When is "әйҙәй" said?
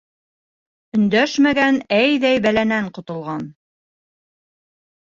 1.99-2.43